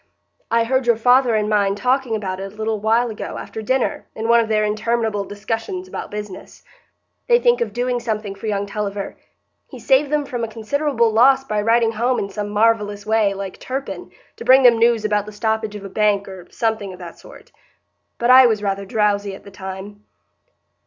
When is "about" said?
2.15-2.39, 5.87-6.09, 15.05-15.27